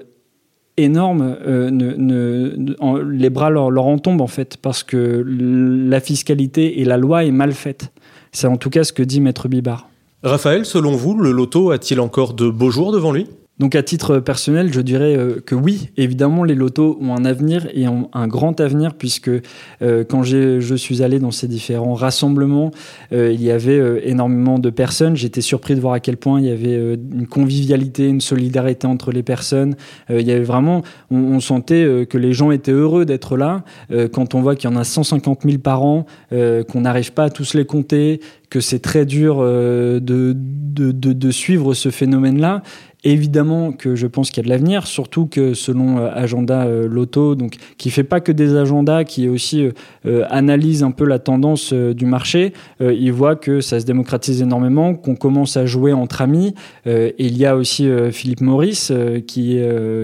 énorme, 0.78 1.38
ne, 1.46 3.04
les 3.04 3.30
bras 3.30 3.52
leur, 3.52 3.70
leur 3.70 3.86
en 3.86 4.00
tombent 4.00 4.22
en 4.22 4.28
fait, 4.28 4.58
parce 4.58 4.82
que 4.82 5.24
la 5.28 6.00
fiscalité 6.00 6.82
et 6.82 6.86
la 6.86 6.98
loi 6.98 7.26
est 7.26 7.32
mal 7.32 7.52
faite. 7.52 7.92
C'est 8.32 8.48
en 8.48 8.58
tout 8.58 8.72
cas 8.72 8.84
ce 8.84 8.92
que 8.92 9.04
dit 9.04 9.22
Maître 9.22 9.48
Bibard. 9.48 9.88
Raphaël, 10.24 10.66
selon 10.66 10.96
vous, 10.96 11.20
le 11.20 11.32
loto 11.32 11.72
a-t-il 11.72 12.00
encore 12.00 12.34
de 12.34 12.50
beaux 12.50 12.72
jours 12.72 12.94
devant 12.94 13.12
lui? 13.12 13.28
Donc 13.60 13.76
à 13.76 13.84
titre 13.84 14.18
personnel, 14.18 14.74
je 14.74 14.82
dirais 14.82 15.16
euh, 15.16 15.40
que 15.40 15.54
oui, 15.54 15.92
évidemment, 15.96 16.44
les 16.44 16.56
lotos 16.56 16.98
ont 17.00 17.16
un 17.16 17.24
avenir 17.24 17.68
et 17.76 17.88
ont 17.88 18.10
un 18.12 18.28
grand 18.28 18.60
avenir 18.60 18.96
puisque 18.96 19.30
euh, 19.30 20.04
quand 20.04 20.24
je 20.24 20.76
suis 20.76 21.04
allé 21.04 21.20
dans 21.20 21.30
ces 21.30 21.48
différents 21.48 21.94
rassemblements, 21.94 22.72
euh, 23.12 23.32
il 23.32 23.44
y 23.44 23.52
avait 23.52 24.10
énormément 24.10 24.58
de 24.58 24.72
personnes. 24.72 25.16
J'étais 25.16 25.42
surpris 25.42 25.76
de 25.76 25.82
voir 25.82 25.94
à 25.94 26.00
quel 26.00 26.18
point 26.18 26.40
il 26.42 26.48
y 26.48 26.52
avait 26.52 26.96
une 26.96 27.28
convivialité, 27.28 28.08
une 28.08 28.22
solidarité 28.22 28.88
entre 28.88 29.12
les 29.12 29.22
personnes. 29.22 29.76
il 30.10 30.26
y 30.26 30.32
avait 30.32 30.44
vraiment, 30.44 30.82
on, 31.12 31.18
on 31.18 31.40
sentait 31.40 32.08
que 32.10 32.18
les 32.18 32.34
gens 32.34 32.50
étaient 32.50 32.72
heureux 32.72 33.06
d'être 33.06 33.38
là. 33.38 33.64
quand 34.12 34.34
on 34.34 34.42
voit 34.42 34.56
qu'il 34.56 34.70
y 34.70 34.74
en 34.74 34.76
a 34.76 34.84
150 34.84 35.42
000 35.44 35.60
par 35.60 35.84
an, 35.84 36.06
qu'on 36.32 36.82
n'arrive 36.82 37.14
pas 37.14 37.26
à 37.26 37.30
tous 37.30 37.54
les 37.54 37.66
compter, 37.66 38.20
que 38.50 38.60
c'est 38.60 38.80
très 38.80 39.06
dur 39.06 39.42
de, 39.42 40.00
de, 40.00 40.92
de, 40.92 41.14
de 41.14 41.32
suivre 41.32 41.74
ce 41.74 41.90
phénomène-là 41.90 42.62
Évidemment 43.06 43.74
que 43.74 43.96
je 43.96 44.08
pense 44.08 44.30
qu'il 44.30 44.38
y 44.38 44.40
a 44.40 44.44
de 44.46 44.50
l'avenir, 44.50 44.88
surtout 44.88 45.26
que 45.26 45.54
selon 45.54 45.98
euh, 45.98 46.10
Agenda 46.14 46.64
euh, 46.64 46.88
Loto, 46.88 47.36
donc 47.36 47.58
qui 47.78 47.90
fait 47.90 48.06
pas 48.06 48.22
que 48.22 48.32
des 48.32 48.56
agendas, 48.56 49.04
qui 49.04 49.28
aussi 49.28 49.68
euh, 50.06 50.24
analyse 50.30 50.84
un 50.84 50.92
peu 50.92 51.04
la 51.04 51.20
tendance 51.20 51.74
du 51.74 52.06
marché, 52.06 52.54
il 52.80 53.12
voit 53.12 53.36
que 53.36 53.60
ça 53.60 53.80
se 53.80 53.86
démocratise 53.86 54.42
énormément, 54.42 54.96
qu'on 54.96 55.16
commence 55.16 55.58
à 55.58 55.66
jouer 55.66 55.92
entre 55.92 56.22
amis. 56.22 56.54
et 56.86 57.14
il 57.18 57.38
y 57.38 57.46
a 57.46 57.56
aussi 57.56 57.88
Philippe 58.12 58.42
Maurice 58.42 58.92
qui 59.28 59.60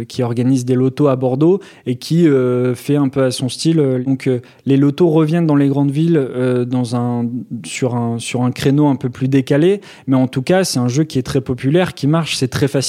qui 0.07 0.23
organise 0.23 0.65
des 0.65 0.75
lotos 0.75 1.07
à 1.07 1.15
Bordeaux 1.15 1.59
et 1.85 1.95
qui 1.95 2.27
fait 2.75 2.95
un 2.95 3.09
peu 3.09 3.23
à 3.23 3.31
son 3.31 3.49
style. 3.49 4.03
Donc 4.05 4.29
les 4.65 4.77
lotos 4.77 5.09
reviennent 5.09 5.47
dans 5.47 5.55
les 5.55 5.67
grandes 5.67 5.91
villes 5.91 6.27
dans 6.67 6.95
un 6.95 7.27
sur 7.65 7.95
un 7.95 8.19
sur 8.19 8.43
un 8.43 8.51
créneau 8.51 8.87
un 8.87 8.95
peu 8.95 9.09
plus 9.09 9.27
décalé, 9.27 9.81
mais 10.07 10.15
en 10.15 10.27
tout 10.27 10.41
cas 10.41 10.63
c'est 10.63 10.79
un 10.79 10.87
jeu 10.87 11.03
qui 11.03 11.19
est 11.19 11.23
très 11.23 11.41
populaire, 11.41 11.93
qui 11.93 12.07
marche, 12.07 12.35
c'est 12.37 12.47
très 12.47 12.67
facile 12.67 12.88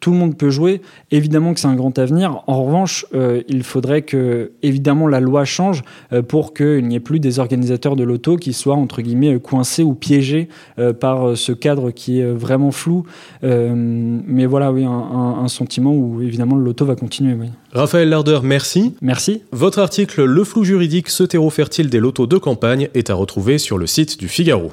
tout 0.00 0.10
le 0.10 0.16
monde 0.16 0.36
peut 0.36 0.50
jouer. 0.50 0.80
Évidemment 1.10 1.54
que 1.54 1.60
c'est 1.60 1.68
un 1.68 1.74
grand 1.74 1.98
avenir. 1.98 2.42
En 2.46 2.64
revanche, 2.64 3.06
euh, 3.14 3.42
il 3.48 3.62
faudrait 3.62 4.02
que, 4.02 4.52
évidemment, 4.62 5.06
la 5.06 5.20
loi 5.20 5.44
change 5.44 5.82
euh, 6.12 6.22
pour 6.22 6.54
qu'il 6.54 6.86
n'y 6.86 6.96
ait 6.96 7.00
plus 7.00 7.20
des 7.20 7.38
organisateurs 7.38 7.96
de 7.96 8.04
l'auto 8.04 8.36
qui 8.36 8.52
soient, 8.52 8.74
entre 8.74 9.02
guillemets, 9.02 9.38
coincés 9.40 9.82
ou 9.82 9.94
piégés 9.94 10.48
euh, 10.78 10.92
par 10.92 11.36
ce 11.36 11.52
cadre 11.52 11.90
qui 11.90 12.20
est 12.20 12.30
vraiment 12.30 12.70
flou. 12.70 13.04
mais 13.42 14.46
voilà, 14.46 14.72
oui, 14.72 14.84
un, 14.84 15.48
sentiment 15.48 15.92
où, 15.92 16.22
évidemment, 16.22 16.56
le 16.56 16.64
loto 16.64 16.84
va 16.84 16.94
continuer. 16.94 17.36
Raphaël 17.72 18.08
Larder, 18.08 18.40
merci. 18.42 18.94
Merci. 19.00 19.42
Votre 19.52 19.80
article 19.80 20.24
Le 20.24 20.44
flou 20.44 20.64
juridique, 20.64 21.08
ce 21.08 21.24
terreau 21.24 21.50
fertile 21.50 21.90
des 21.90 21.98
lotos 21.98 22.26
de 22.26 22.38
campagne 22.38 22.88
est 22.94 23.10
à 23.10 23.14
retrouver 23.14 23.58
sur 23.58 23.78
le 23.78 23.86
site 23.86 24.18
du 24.18 24.28
Figaro. 24.28 24.72